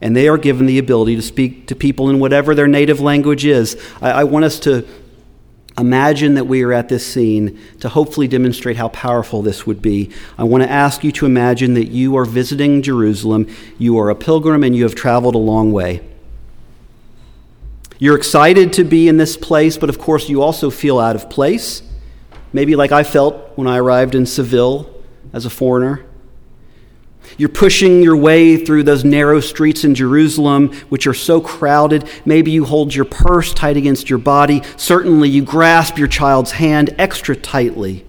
and 0.00 0.16
they 0.16 0.26
are 0.26 0.38
given 0.38 0.66
the 0.66 0.78
ability 0.78 1.16
to 1.16 1.22
speak 1.22 1.66
to 1.66 1.76
people 1.76 2.08
in 2.08 2.18
whatever 2.18 2.54
their 2.54 2.66
native 2.66 3.00
language 3.00 3.44
is. 3.44 3.76
I, 4.00 4.10
I, 4.10 4.24
want 4.24 4.44
us 4.44 4.58
to 4.60 4.86
imagine 5.76 6.34
that 6.34 6.44
we 6.44 6.62
are 6.62 6.72
at 6.72 6.88
this 6.88 7.06
scene 7.06 7.60
to 7.80 7.88
hopefully 7.88 8.26
demonstrate 8.26 8.76
how 8.76 8.88
powerful 8.88 9.42
this 9.42 9.66
would 9.66 9.82
be. 9.82 10.10
I 10.38 10.44
want 10.44 10.62
to 10.62 10.70
ask 10.70 11.04
you 11.04 11.12
to 11.12 11.26
imagine 11.26 11.74
that 11.74 11.88
you 11.88 12.16
are 12.16 12.24
visiting 12.24 12.80
Jerusalem, 12.80 13.48
you 13.76 13.98
are 13.98 14.08
a 14.08 14.14
pilgrim, 14.14 14.64
and 14.64 14.74
you 14.74 14.84
have 14.84 14.94
traveled 14.94 15.34
a 15.34 15.38
long 15.38 15.72
way. 15.72 16.00
You're 17.98 18.16
excited 18.16 18.72
to 18.74 18.84
be 18.84 19.08
in 19.08 19.16
this 19.16 19.36
place, 19.36 19.76
but 19.76 19.90
of 19.90 19.98
course, 19.98 20.28
you 20.28 20.42
also 20.42 20.70
feel 20.70 20.98
out 21.00 21.16
of 21.16 21.28
place. 21.28 21.82
Maybe 22.52 22.76
like 22.76 22.92
I 22.92 23.02
felt 23.02 23.58
when 23.58 23.66
I 23.66 23.78
arrived 23.78 24.14
in 24.14 24.24
Seville 24.24 24.88
as 25.32 25.44
a 25.44 25.50
foreigner. 25.50 26.07
You're 27.36 27.48
pushing 27.48 28.02
your 28.02 28.16
way 28.16 28.56
through 28.56 28.84
those 28.84 29.04
narrow 29.04 29.40
streets 29.40 29.84
in 29.84 29.94
Jerusalem, 29.94 30.72
which 30.88 31.06
are 31.06 31.14
so 31.14 31.40
crowded. 31.40 32.08
Maybe 32.24 32.50
you 32.50 32.64
hold 32.64 32.94
your 32.94 33.04
purse 33.04 33.52
tight 33.52 33.76
against 33.76 34.08
your 34.08 34.18
body. 34.18 34.62
Certainly, 34.76 35.28
you 35.28 35.42
grasp 35.42 35.98
your 35.98 36.08
child's 36.08 36.52
hand 36.52 36.94
extra 36.98 37.36
tightly. 37.36 38.04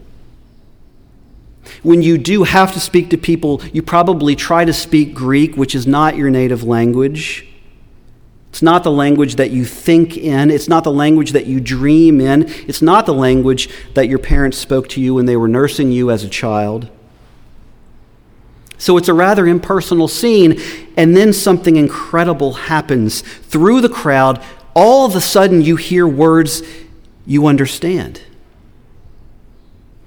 When 1.84 2.02
you 2.02 2.18
do 2.18 2.44
have 2.44 2.74
to 2.74 2.80
speak 2.80 3.10
to 3.12 3.18
people, 3.18 3.62
you 3.72 3.82
probably 3.82 4.36
try 4.36 4.66
to 4.66 4.74
speak 4.74 5.14
Greek, 5.14 5.56
which 5.56 5.76
is 5.76 5.86
not 5.86 6.16
your 6.16 6.30
native 6.30 6.64
language. 6.64 7.46
It's 8.50 8.62
not 8.64 8.84
the 8.84 8.92
language 8.92 9.36
that 9.36 9.52
you 9.52 9.64
think 9.64 10.18
in. 10.18 10.50
It's 10.50 10.68
not 10.68 10.84
the 10.84 10.92
language 10.92 11.34
that 11.34 11.46
you 11.46 11.60
dream 11.60 12.20
in. 12.20 12.50
It's 12.68 12.82
not 12.82 13.06
the 13.06 13.14
language 13.14 13.70
that 13.94 14.10
your 14.10 14.20
parents 14.20 14.58
spoke 14.58 14.90
to 14.90 15.02
you 15.02 15.14
when 15.14 15.28
they 15.28 15.38
were 15.38 15.48
nursing 15.48 15.92
you 15.92 16.10
as 16.10 16.24
a 16.24 16.30
child. 16.30 16.90
So 18.80 18.98
it's 18.98 19.10
a 19.10 19.14
rather 19.14 19.46
impersonal 19.46 20.08
scene, 20.08 20.60
and 20.98 21.16
then 21.16 21.34
something 21.34 21.76
incredible 21.76 22.54
happens. 22.54 23.22
Through 23.22 23.82
the 23.82 23.90
crowd, 23.90 24.42
all 24.74 25.06
of 25.06 25.16
a 25.16 25.22
sudden 25.22 25.62
you 25.62 25.76
hear 25.76 26.08
words 26.08 26.64
you 27.26 27.46
understand. 27.46 28.22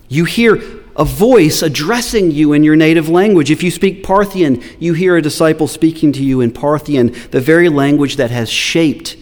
You 0.08 0.24
hear 0.24 0.60
a 0.96 1.04
voice 1.04 1.62
addressing 1.62 2.30
you 2.30 2.52
in 2.52 2.64
your 2.64 2.76
native 2.76 3.08
language. 3.08 3.50
If 3.50 3.62
you 3.62 3.70
speak 3.70 4.02
Parthian, 4.02 4.62
you 4.78 4.94
hear 4.94 5.16
a 5.16 5.22
disciple 5.22 5.68
speaking 5.68 6.12
to 6.12 6.24
you 6.24 6.40
in 6.40 6.50
Parthian, 6.50 7.14
the 7.30 7.40
very 7.40 7.68
language 7.68 8.16
that 8.16 8.30
has 8.30 8.50
shaped 8.50 9.16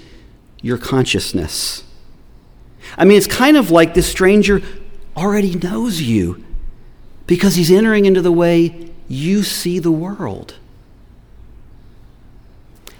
your 0.62 0.78
consciousness. 0.78 1.84
I 2.96 3.04
mean, 3.04 3.18
it's 3.18 3.26
kind 3.26 3.56
of 3.56 3.70
like 3.70 3.94
this 3.94 4.08
stranger 4.08 4.62
already 5.16 5.54
knows 5.54 6.00
you 6.00 6.44
because 7.26 7.56
he's 7.56 7.70
entering 7.70 8.06
into 8.06 8.22
the 8.22 8.32
way 8.32 8.90
you 9.10 9.42
see 9.42 9.80
the 9.80 9.90
world. 9.90 10.54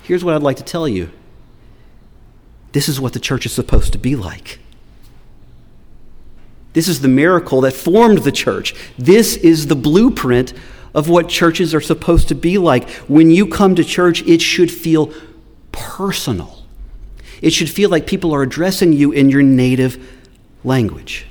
Here's 0.02 0.25
what 0.25 0.35
I'd 0.35 0.43
like 0.43 0.57
to 0.57 0.64
tell 0.64 0.88
you 0.88 1.11
this 2.73 2.88
is 2.88 3.00
what 3.00 3.12
the 3.12 3.21
church 3.21 3.47
is 3.47 3.52
supposed 3.52 3.93
to 3.93 3.99
be 3.99 4.17
like. 4.17 4.59
This 6.73 6.88
is 6.88 7.00
the 7.00 7.09
miracle 7.09 7.61
that 7.62 7.73
formed 7.73 8.19
the 8.19 8.33
church. 8.33 8.75
This 8.99 9.37
is 9.37 9.69
the 9.69 9.76
blueprint 9.76 10.52
of 10.95 11.09
what 11.09 11.29
churches 11.29 11.75
are 11.75 11.81
supposed 11.81 12.29
to 12.29 12.35
be 12.35 12.59
like. 12.59 12.90
When 13.09 13.31
you 13.31 13.47
come 13.47 13.76
to 13.76 13.85
church, 13.85 14.23
it 14.23 14.40
should 14.40 14.71
feel 14.71 15.12
personal. 15.71 16.64
It 17.40 17.52
should 17.52 17.71
feel 17.71 17.88
like 17.88 18.07
people 18.07 18.35
are 18.35 18.43
addressing 18.43 18.93
you 18.93 19.12
in 19.12 19.31
your 19.31 19.43
native 19.43 20.05
language. 20.64 21.26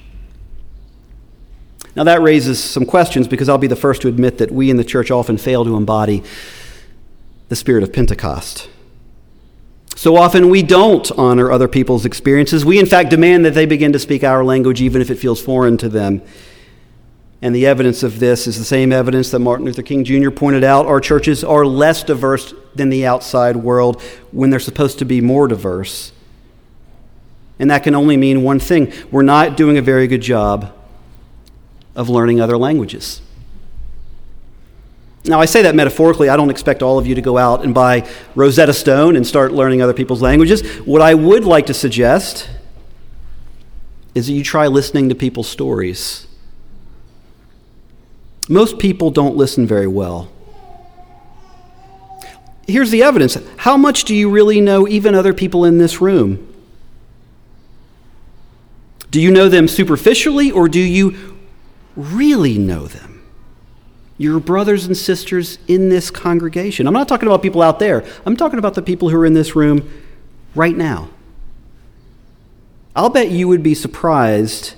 Now, 2.00 2.06
that 2.06 2.22
raises 2.22 2.64
some 2.64 2.86
questions 2.86 3.28
because 3.28 3.50
I'll 3.50 3.58
be 3.58 3.68
the 3.68 3.76
first 3.76 4.04
to 4.04 4.08
admit 4.08 4.38
that 4.38 4.52
we 4.52 4.70
in 4.70 4.78
the 4.78 4.86
church 4.86 5.12
often 5.12 5.38
fail 5.38 5.66
to 5.66 5.76
embody 5.76 6.24
the 7.50 7.58
spirit 7.58 7.84
of 7.84 7.92
Pentecost. 7.92 8.70
So 9.98 10.16
often 10.16 10.50
we 10.50 10.64
don't 10.64 11.12
honor 11.18 11.52
other 11.52 11.68
people's 11.68 12.06
experiences. 12.06 12.64
We, 12.64 12.80
in 12.80 12.86
fact, 12.86 13.10
demand 13.10 13.44
that 13.44 13.54
they 13.54 13.66
begin 13.66 13.92
to 13.92 14.00
speak 14.00 14.24
our 14.24 14.46
language 14.46 14.82
even 14.82 15.02
if 15.02 15.12
it 15.12 15.16
feels 15.16 15.42
foreign 15.42 15.76
to 15.80 15.90
them. 15.90 16.22
And 17.42 17.54
the 17.54 17.68
evidence 17.68 18.02
of 18.02 18.20
this 18.20 18.48
is 18.48 18.58
the 18.58 18.64
same 18.64 18.94
evidence 18.94 19.32
that 19.32 19.40
Martin 19.40 19.66
Luther 19.66 19.84
King 19.84 20.06
Jr. 20.06 20.30
pointed 20.30 20.64
out. 20.64 20.86
Our 20.86 21.02
churches 21.02 21.44
are 21.44 21.66
less 21.66 22.06
diverse 22.06 22.54
than 22.74 22.88
the 22.88 23.06
outside 23.06 23.58
world 23.58 24.02
when 24.32 24.52
they're 24.52 24.62
supposed 24.62 25.00
to 25.00 25.06
be 25.06 25.20
more 25.20 25.50
diverse. 25.50 26.14
And 27.60 27.70
that 27.70 27.84
can 27.84 27.94
only 27.94 28.16
mean 28.16 28.42
one 28.42 28.62
thing 28.62 28.94
we're 29.12 29.22
not 29.22 29.58
doing 29.58 29.78
a 29.78 29.82
very 29.82 30.08
good 30.08 30.22
job 30.22 30.74
of 31.96 32.10
learning 32.10 32.42
other 32.42 32.58
languages. 32.58 33.22
Now, 35.26 35.42
I 35.42 35.46
say 35.46 35.62
that 35.64 35.76
metaphorically. 35.76 36.30
I 36.30 36.38
don't 36.38 36.50
expect 36.50 36.82
all 36.82 36.98
of 36.98 37.06
you 37.06 37.16
to 37.16 37.22
go 37.22 37.38
out 37.38 37.64
and 37.64 37.74
buy 37.74 38.08
Rosetta 38.36 38.74
Stone 38.74 39.16
and 39.16 39.28
start 39.28 39.52
learning 39.52 39.82
other 39.82 39.94
people's 39.94 40.22
languages. 40.22 40.66
What 40.80 41.02
I 41.02 41.14
would 41.14 41.44
like 41.44 41.66
to 41.68 41.74
suggest 41.74 42.50
is 44.16 44.28
that 44.28 44.34
you 44.34 44.44
try 44.44 44.68
listening 44.68 45.10
to 45.10 45.16
people's 45.16 45.48
stories. 45.48 46.26
Most 48.48 48.80
people 48.80 49.12
don't 49.12 49.36
listen 49.36 49.68
very 49.68 49.88
well. 49.88 50.32
Here's 52.68 52.92
the 52.92 53.04
evidence. 53.04 53.38
How 53.58 53.78
much 53.78 54.06
do 54.06 54.16
you 54.16 54.30
really 54.30 54.62
know 54.62 54.88
even 54.88 55.16
other 55.16 55.34
people 55.34 55.66
in 55.66 55.78
this 55.78 56.02
room? 56.02 56.46
Do 59.12 59.20
you 59.20 59.32
know 59.32 59.50
them 59.50 59.68
superficially 59.68 60.52
or 60.52 60.70
do 60.70 60.80
you 60.80 61.29
really 62.00 62.58
know 62.58 62.88
them? 62.88 63.22
Your 64.18 64.40
brothers 64.40 64.86
and 64.86 64.96
sisters 64.96 65.60
in 65.68 65.90
this 65.90 66.12
congregation. 66.12 66.88
I'm 66.88 66.94
not 66.94 67.08
talking 67.08 67.28
about 67.28 67.42
people 67.42 67.62
out 67.62 67.80
there, 67.80 68.06
I'm 68.26 68.36
talking 68.36 68.60
about 68.60 68.74
the 68.74 68.82
people 68.82 69.10
who 69.10 69.18
are 69.18 69.26
in 69.26 69.34
this 69.34 69.56
room 69.56 69.90
right 70.56 70.76
now. 70.76 71.10
I'll 72.96 73.10
bet 73.10 73.30
you 73.30 73.48
would 73.48 73.64
be 73.64 73.76
surprised 73.76 74.74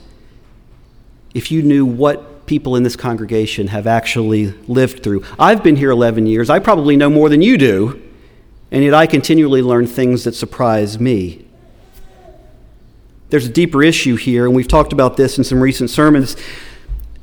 if 1.33 1.51
you 1.51 1.61
knew 1.61 1.85
what 1.85 2.45
people 2.45 2.75
in 2.75 2.83
this 2.83 2.95
congregation 2.95 3.67
have 3.67 3.87
actually 3.87 4.47
lived 4.67 5.01
through. 5.01 5.23
I've 5.39 5.63
been 5.63 5.77
here 5.77 5.89
11 5.89 6.27
years. 6.27 6.49
I 6.49 6.59
probably 6.59 6.97
know 6.97 7.09
more 7.09 7.29
than 7.29 7.41
you 7.41 7.57
do, 7.57 8.01
and 8.71 8.83
yet 8.83 8.93
I 8.93 9.07
continually 9.07 9.61
learn 9.61 9.87
things 9.87 10.25
that 10.25 10.35
surprise 10.35 10.99
me. 10.99 11.45
There's 13.29 13.45
a 13.45 13.51
deeper 13.51 13.81
issue 13.81 14.17
here, 14.17 14.45
and 14.45 14.53
we've 14.53 14.67
talked 14.67 14.91
about 14.91 15.15
this 15.15 15.37
in 15.37 15.45
some 15.45 15.61
recent 15.61 15.89
sermons. 15.89 16.35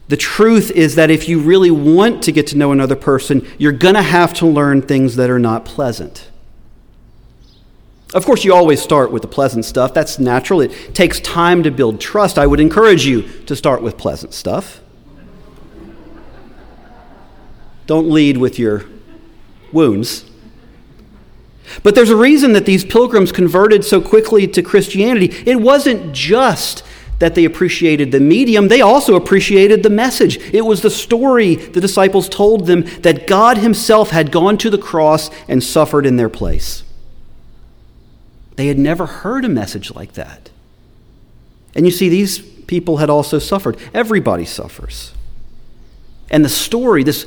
The 0.09 0.17
truth 0.17 0.71
is 0.71 0.95
that 0.95 1.11
if 1.11 1.29
you 1.29 1.39
really 1.39 1.71
want 1.71 2.23
to 2.25 2.33
get 2.33 2.47
to 2.49 2.57
know 2.57 2.73
another 2.73 2.97
person, 2.97 3.47
you're 3.59 3.73
going 3.73 3.95
to 3.95 4.03
have 4.03 4.33
to 4.35 4.47
learn 4.47 4.83
things 4.83 5.17
that 5.17 5.29
are 5.29 5.39
not 5.39 5.67
pleasant. 5.67 6.31
Of 8.15 8.25
course, 8.25 8.43
you 8.43 8.55
always 8.55 8.81
start 8.81 9.13
with 9.13 9.21
the 9.21 9.29
pleasant 9.29 9.67
stuff. 9.67 9.93
That's 9.93 10.19
natural. 10.19 10.63
It 10.63 10.95
takes 10.95 11.21
time 11.21 11.63
to 11.63 11.71
build 11.71 12.01
trust. 12.01 12.39
I 12.39 12.47
would 12.47 12.59
encourage 12.59 13.05
you 13.05 13.23
to 13.45 13.55
start 13.55 13.83
with 13.83 13.99
pleasant 13.99 14.33
stuff. 14.33 14.81
Don't 17.87 18.11
lead 18.11 18.39
with 18.39 18.59
your 18.59 18.87
wounds. 19.73 20.25
But 21.83 21.95
there's 21.95 22.09
a 22.09 22.17
reason 22.17 22.55
that 22.55 22.65
these 22.65 22.83
pilgrims 22.83 23.31
converted 23.31 23.85
so 23.85 24.01
quickly 24.01 24.47
to 24.49 24.63
Christianity. 24.63 25.35
It 25.45 25.61
wasn't 25.61 26.15
just 26.15 26.83
that 27.19 27.35
they 27.35 27.45
appreciated 27.45 28.13
the 28.13 28.21
medium, 28.21 28.69
they 28.69 28.81
also 28.81 29.17
appreciated 29.17 29.83
the 29.83 29.91
message. 29.91 30.39
It 30.55 30.65
was 30.65 30.83
the 30.83 30.91
story 30.91 31.57
the 31.57 31.81
disciples 31.81 32.29
told 32.29 32.67
them 32.67 32.83
that 33.01 33.27
God 33.27 33.59
Himself 33.59 34.11
had 34.11 34.31
gone 34.31 34.57
to 34.59 34.71
the 34.71 34.79
cross 34.79 35.31
and 35.49 35.63
suffered 35.63 36.07
in 36.07 36.17
their 36.17 36.29
place. 36.29 36.85
They 38.57 38.69
had 38.69 38.79
never 38.79 39.07
heard 39.07 39.45
a 39.45 39.49
message 39.49 39.95
like 39.95 40.15
that. 40.15 40.51
And 41.75 41.87
you 41.87 41.93
see, 41.93 42.09
these 42.09 42.39
people 42.41 42.97
had 42.99 43.11
also 43.11 43.39
suffered. 43.39 43.77
Everybody 43.95 44.45
suffers. 44.45 45.13
And 46.31 46.45
the 46.45 46.49
story, 46.49 47.03
this 47.05 47.27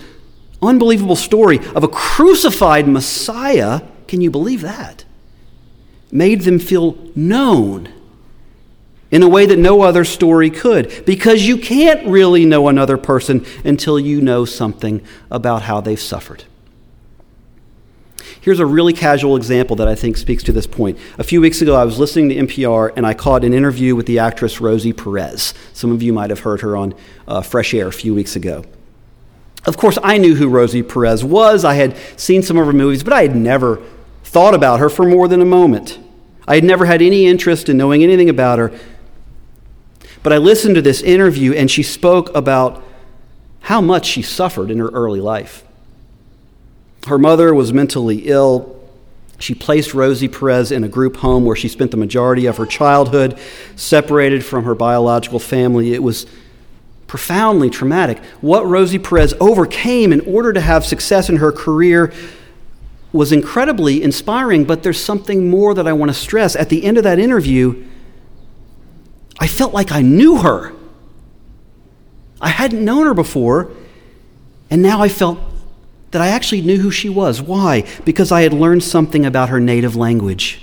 unbelievable 0.61 1.15
story 1.15 1.59
of 1.73 1.83
a 1.83 1.87
crucified 1.87 2.87
Messiah, 2.87 3.81
can 4.07 4.21
you 4.21 4.29
believe 4.29 4.61
that? 4.61 5.05
Made 6.11 6.41
them 6.41 6.59
feel 6.59 6.97
known 7.15 7.93
in 9.11 9.21
a 9.21 9.29
way 9.29 9.45
that 9.45 9.59
no 9.59 9.81
other 9.81 10.05
story 10.05 10.49
could, 10.49 11.03
because 11.05 11.45
you 11.45 11.57
can't 11.57 12.07
really 12.07 12.45
know 12.45 12.67
another 12.67 12.97
person 12.97 13.45
until 13.63 13.99
you 13.99 14.21
know 14.21 14.45
something 14.45 15.01
about 15.29 15.63
how 15.63 15.81
they've 15.81 15.99
suffered. 15.99 16.45
Here's 18.41 18.59
a 18.59 18.65
really 18.65 18.93
casual 18.93 19.35
example 19.35 19.75
that 19.75 19.87
I 19.87 19.93
think 19.93 20.17
speaks 20.17 20.41
to 20.43 20.51
this 20.51 20.65
point. 20.65 20.97
A 21.19 21.23
few 21.23 21.39
weeks 21.41 21.61
ago, 21.61 21.75
I 21.75 21.85
was 21.85 21.99
listening 21.99 22.29
to 22.29 22.35
NPR 22.35 22.91
and 22.95 23.05
I 23.05 23.13
caught 23.13 23.43
an 23.43 23.53
interview 23.53 23.95
with 23.95 24.07
the 24.07 24.17
actress 24.17 24.59
Rosie 24.59 24.93
Perez. 24.93 25.53
Some 25.73 25.91
of 25.91 26.01
you 26.01 26.11
might 26.11 26.31
have 26.31 26.39
heard 26.39 26.61
her 26.61 26.75
on 26.75 26.95
uh, 27.27 27.41
Fresh 27.41 27.75
Air 27.75 27.87
a 27.87 27.93
few 27.93 28.15
weeks 28.15 28.35
ago. 28.35 28.65
Of 29.65 29.77
course, 29.77 29.99
I 30.01 30.17
knew 30.17 30.33
who 30.33 30.49
Rosie 30.49 30.81
Perez 30.81 31.23
was. 31.23 31.63
I 31.63 31.75
had 31.75 31.95
seen 32.17 32.41
some 32.41 32.57
of 32.57 32.65
her 32.65 32.73
movies, 32.73 33.03
but 33.03 33.13
I 33.13 33.21
had 33.21 33.35
never 33.35 33.79
thought 34.23 34.55
about 34.55 34.79
her 34.79 34.89
for 34.89 35.05
more 35.05 35.27
than 35.27 35.41
a 35.41 35.45
moment. 35.45 35.99
I 36.47 36.55
had 36.55 36.63
never 36.63 36.85
had 36.85 37.03
any 37.03 37.27
interest 37.27 37.69
in 37.69 37.77
knowing 37.77 38.03
anything 38.03 38.29
about 38.29 38.57
her. 38.57 38.71
But 40.23 40.33
I 40.33 40.37
listened 40.37 40.75
to 40.75 40.81
this 40.81 41.01
interview, 41.01 41.53
and 41.53 41.69
she 41.69 41.83
spoke 41.83 42.33
about 42.35 42.83
how 43.61 43.81
much 43.81 44.05
she 44.05 44.21
suffered 44.21 44.69
in 44.69 44.79
her 44.79 44.89
early 44.89 45.21
life. 45.21 45.63
Her 47.07 47.17
mother 47.17 47.53
was 47.53 47.73
mentally 47.73 48.27
ill. 48.27 48.79
She 49.39 49.55
placed 49.55 49.93
Rosie 49.93 50.27
Perez 50.27 50.71
in 50.71 50.83
a 50.83 50.87
group 50.87 51.17
home 51.17 51.45
where 51.45 51.55
she 51.55 51.67
spent 51.67 51.91
the 51.91 51.97
majority 51.97 52.45
of 52.45 52.57
her 52.57 52.65
childhood, 52.67 53.39
separated 53.75 54.45
from 54.45 54.65
her 54.65 54.75
biological 54.75 55.39
family. 55.39 55.93
It 55.93 56.03
was 56.03 56.27
profoundly 57.07 57.69
traumatic. 57.69 58.23
What 58.41 58.65
Rosie 58.67 58.99
Perez 58.99 59.33
overcame 59.39 60.13
in 60.13 60.21
order 60.21 60.53
to 60.53 60.61
have 60.61 60.85
success 60.85 61.27
in 61.27 61.37
her 61.37 61.51
career 61.51 62.13
was 63.11 63.31
incredibly 63.31 64.01
inspiring, 64.01 64.63
but 64.63 64.83
there's 64.83 65.03
something 65.03 65.49
more 65.49 65.73
that 65.73 65.87
I 65.87 65.93
want 65.93 66.09
to 66.09 66.13
stress. 66.13 66.55
At 66.55 66.69
the 66.69 66.85
end 66.85 66.97
of 66.97 67.03
that 67.03 67.19
interview, 67.19 67.83
I 69.41 69.47
felt 69.47 69.73
like 69.73 69.91
I 69.91 70.01
knew 70.01 70.37
her. 70.37 70.71
I 72.39 72.49
hadn't 72.49 72.85
known 72.85 73.05
her 73.07 73.13
before, 73.13 73.71
and 74.69 74.81
now 74.81 75.01
I 75.01 75.09
felt 75.09 75.37
that 76.11 76.21
I 76.21 76.27
actually 76.27 76.61
knew 76.61 76.77
who 76.77 76.91
she 76.91 77.09
was. 77.09 77.41
Why? 77.41 77.85
Because 78.05 78.31
I 78.31 78.43
had 78.43 78.53
learned 78.53 78.83
something 78.83 79.25
about 79.25 79.49
her 79.49 79.59
native 79.59 79.97
language 79.97 80.61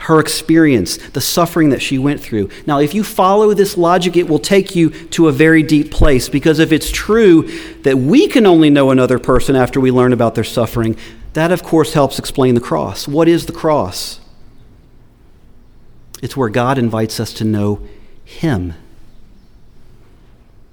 her 0.00 0.18
experience, 0.18 0.96
the 1.10 1.20
suffering 1.20 1.68
that 1.68 1.82
she 1.82 1.98
went 1.98 2.20
through. 2.20 2.48
Now, 2.66 2.80
if 2.80 2.94
you 2.94 3.04
follow 3.04 3.52
this 3.52 3.76
logic, 3.76 4.16
it 4.16 4.28
will 4.28 4.38
take 4.38 4.74
you 4.74 4.90
to 4.90 5.28
a 5.28 5.32
very 5.32 5.62
deep 5.62 5.90
place 5.90 6.28
because 6.28 6.58
if 6.58 6.72
it's 6.72 6.90
true 6.90 7.42
that 7.82 7.98
we 7.98 8.26
can 8.26 8.46
only 8.46 8.70
know 8.70 8.90
another 8.90 9.18
person 9.18 9.54
after 9.54 9.78
we 9.78 9.90
learn 9.90 10.12
about 10.12 10.34
their 10.34 10.44
suffering, 10.44 10.96
that 11.34 11.52
of 11.52 11.62
course 11.62 11.92
helps 11.92 12.18
explain 12.18 12.54
the 12.54 12.60
cross. 12.60 13.06
What 13.06 13.28
is 13.28 13.46
the 13.46 13.52
cross? 13.52 14.19
It's 16.22 16.36
where 16.36 16.48
God 16.48 16.78
invites 16.78 17.18
us 17.18 17.32
to 17.34 17.44
know 17.44 17.80
Him, 18.24 18.74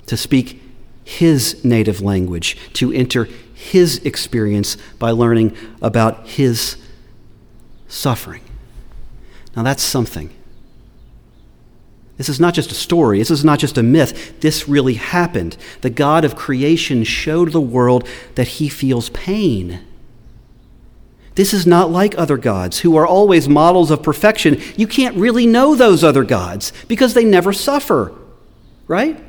to 0.05 0.17
speak 0.17 0.61
His 1.03 1.63
native 1.63 2.01
language, 2.01 2.57
to 2.73 2.91
enter 2.91 3.27
His 3.53 3.97
experience 3.99 4.77
by 4.99 5.11
learning 5.11 5.55
about 5.81 6.27
His 6.27 6.77
suffering. 7.87 8.41
Now 9.55 9.63
that's 9.63 9.83
something. 9.83 10.33
This 12.17 12.29
is 12.29 12.39
not 12.39 12.55
just 12.55 12.71
a 12.71 12.75
story. 12.75 13.19
This 13.19 13.29
is 13.29 13.45
not 13.45 13.59
just 13.59 13.77
a 13.77 13.83
myth. 13.83 14.39
This 14.41 14.67
really 14.67 14.95
happened. 14.95 15.55
The 15.81 15.91
God 15.91 16.25
of 16.25 16.35
creation 16.35 17.03
showed 17.03 17.51
the 17.51 17.61
world 17.61 18.07
that 18.35 18.47
he 18.47 18.69
feels 18.69 19.09
pain. 19.11 19.86
This 21.37 21.53
is 21.53 21.67
not 21.67 21.91
like 21.91 22.17
other 22.17 22.35
gods 22.35 22.79
who 22.79 22.95
are 22.95 23.05
always 23.05 23.47
models 23.47 23.91
of 23.91 24.01
perfection. 24.01 24.59
You 24.75 24.87
can't 24.87 25.15
really 25.15 25.45
know 25.45 25.75
those 25.75 26.03
other 26.03 26.23
gods 26.23 26.73
because 26.87 27.13
they 27.13 27.23
never 27.23 27.53
suffer, 27.53 28.11
right? 28.87 29.23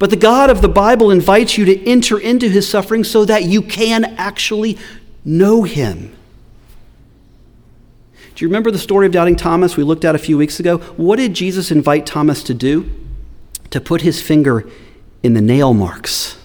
But 0.00 0.10
the 0.10 0.16
God 0.16 0.50
of 0.50 0.62
the 0.62 0.68
Bible 0.68 1.12
invites 1.12 1.56
you 1.56 1.64
to 1.66 1.88
enter 1.88 2.18
into 2.18 2.48
his 2.48 2.68
suffering 2.68 3.04
so 3.04 3.24
that 3.24 3.44
you 3.44 3.62
can 3.62 4.16
actually 4.16 4.76
know 5.24 5.62
him. 5.62 6.12
Do 8.34 8.44
you 8.44 8.48
remember 8.48 8.72
the 8.72 8.78
story 8.80 9.06
of 9.06 9.12
doubting 9.12 9.36
Thomas 9.36 9.76
we 9.76 9.84
looked 9.84 10.04
at 10.04 10.16
a 10.16 10.18
few 10.18 10.36
weeks 10.36 10.58
ago? 10.58 10.78
What 10.96 11.20
did 11.20 11.34
Jesus 11.34 11.70
invite 11.70 12.04
Thomas 12.04 12.42
to 12.42 12.52
do? 12.52 12.90
To 13.70 13.80
put 13.80 14.00
his 14.00 14.20
finger 14.20 14.68
in 15.22 15.34
the 15.34 15.40
nail 15.40 15.72
marks. 15.72 16.36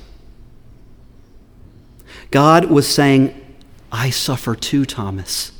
God 2.29 2.65
was 2.65 2.87
saying, 2.87 3.33
I 3.91 4.09
suffer 4.09 4.55
too, 4.55 4.85
Thomas. 4.85 5.51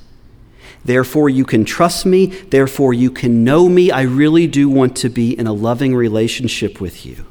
Therefore, 0.83 1.29
you 1.29 1.45
can 1.45 1.65
trust 1.65 2.05
me. 2.05 2.27
Therefore, 2.27 2.93
you 2.93 3.11
can 3.11 3.43
know 3.43 3.67
me. 3.67 3.91
I 3.91 4.01
really 4.03 4.47
do 4.47 4.69
want 4.69 4.95
to 4.97 5.09
be 5.09 5.37
in 5.37 5.47
a 5.47 5.53
loving 5.53 5.95
relationship 5.95 6.79
with 6.79 7.05
you. 7.05 7.25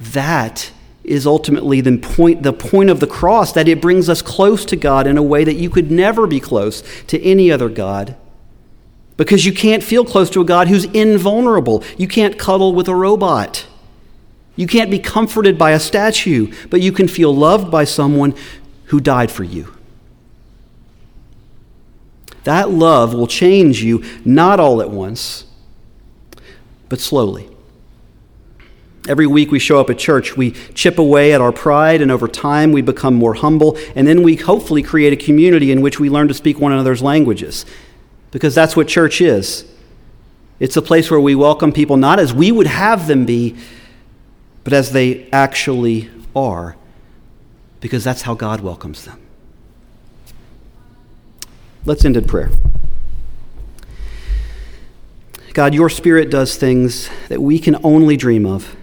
That 0.00 0.72
is 1.04 1.26
ultimately 1.26 1.80
the 1.80 1.96
point, 1.98 2.42
the 2.42 2.52
point 2.52 2.90
of 2.90 3.00
the 3.00 3.06
cross, 3.06 3.52
that 3.52 3.68
it 3.68 3.80
brings 3.80 4.08
us 4.08 4.22
close 4.22 4.64
to 4.66 4.76
God 4.76 5.06
in 5.06 5.16
a 5.16 5.22
way 5.22 5.44
that 5.44 5.54
you 5.54 5.70
could 5.70 5.90
never 5.90 6.26
be 6.26 6.40
close 6.40 6.82
to 7.06 7.22
any 7.22 7.50
other 7.50 7.68
God. 7.68 8.16
Because 9.16 9.46
you 9.46 9.52
can't 9.52 9.82
feel 9.82 10.04
close 10.04 10.30
to 10.30 10.40
a 10.40 10.44
God 10.44 10.68
who's 10.68 10.84
invulnerable. 10.86 11.82
You 11.96 12.06
can't 12.06 12.38
cuddle 12.38 12.74
with 12.74 12.88
a 12.88 12.94
robot. 12.94 13.66
You 14.54 14.66
can't 14.66 14.90
be 14.90 14.98
comforted 14.98 15.56
by 15.56 15.70
a 15.70 15.80
statue, 15.80 16.52
but 16.68 16.80
you 16.80 16.92
can 16.92 17.08
feel 17.08 17.34
loved 17.34 17.70
by 17.70 17.84
someone 17.84 18.34
who 18.88 19.00
died 19.00 19.30
for 19.30 19.44
you. 19.44 19.74
That 22.44 22.70
love 22.70 23.12
will 23.14 23.26
change 23.26 23.82
you 23.82 24.02
not 24.24 24.60
all 24.60 24.80
at 24.80 24.90
once, 24.90 25.44
but 26.88 27.00
slowly. 27.00 27.48
Every 29.06 29.26
week 29.26 29.50
we 29.50 29.58
show 29.58 29.80
up 29.80 29.90
at 29.90 29.98
church, 29.98 30.36
we 30.36 30.52
chip 30.74 30.98
away 30.98 31.32
at 31.32 31.40
our 31.40 31.52
pride, 31.52 32.02
and 32.02 32.10
over 32.10 32.28
time 32.28 32.72
we 32.72 32.82
become 32.82 33.14
more 33.14 33.34
humble, 33.34 33.78
and 33.94 34.06
then 34.06 34.22
we 34.22 34.36
hopefully 34.36 34.82
create 34.82 35.12
a 35.12 35.16
community 35.16 35.72
in 35.72 35.80
which 35.80 35.98
we 35.98 36.10
learn 36.10 36.28
to 36.28 36.34
speak 36.34 36.58
one 36.58 36.72
another's 36.72 37.02
languages. 37.02 37.64
Because 38.30 38.54
that's 38.54 38.76
what 38.76 38.88
church 38.88 39.20
is 39.22 39.64
It's 40.60 40.76
a 40.76 40.82
place 40.82 41.10
where 41.10 41.20
we 41.20 41.34
welcome 41.34 41.72
people 41.72 41.96
not 41.96 42.18
as 42.18 42.34
we 42.34 42.50
would 42.52 42.66
have 42.66 43.06
them 43.06 43.24
be, 43.24 43.56
but 44.64 44.72
as 44.72 44.92
they 44.92 45.28
actually 45.30 46.10
are, 46.34 46.76
because 47.80 48.04
that's 48.04 48.22
how 48.22 48.34
God 48.34 48.60
welcomes 48.60 49.04
them. 49.04 49.20
Let's 51.84 52.04
end 52.04 52.16
in 52.16 52.24
prayer. 52.24 52.50
God, 55.54 55.74
your 55.74 55.88
Spirit 55.88 56.30
does 56.30 56.56
things 56.56 57.08
that 57.28 57.40
we 57.40 57.58
can 57.58 57.76
only 57.82 58.16
dream 58.16 58.46
of. 58.46 58.76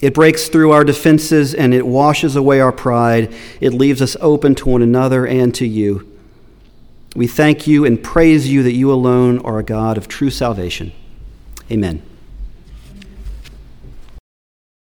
It 0.00 0.14
breaks 0.14 0.48
through 0.48 0.72
our 0.72 0.84
defenses 0.84 1.54
and 1.54 1.74
it 1.74 1.86
washes 1.86 2.36
away 2.36 2.60
our 2.60 2.72
pride. 2.72 3.34
It 3.60 3.74
leaves 3.74 4.00
us 4.00 4.16
open 4.20 4.54
to 4.56 4.68
one 4.68 4.82
another 4.82 5.26
and 5.26 5.54
to 5.56 5.66
you. 5.66 6.06
We 7.16 7.26
thank 7.26 7.66
you 7.66 7.84
and 7.84 8.02
praise 8.02 8.48
you 8.48 8.62
that 8.62 8.74
you 8.74 8.92
alone 8.92 9.40
are 9.40 9.58
a 9.58 9.64
God 9.64 9.98
of 9.98 10.08
true 10.08 10.30
salvation. 10.30 10.92
Amen. 11.70 12.02